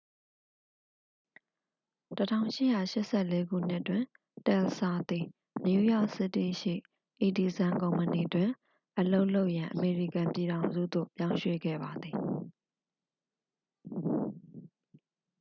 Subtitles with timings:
[2.09, 4.03] 1884 ခုနှစ်တွင်
[4.45, 5.25] တယ်လ်စာ သည်
[5.65, 6.73] နယူးယောက်စီးတီးရှိ
[7.21, 8.49] အီဒီဆန် ကုမ္ပဏီတွင်
[8.99, 12.15] အလုပ်လုပ်ရန် အမေရိကန်ပြည်ထောင်စုသို့ ပြောင်းရွှေ့ခဲ့ပါသည်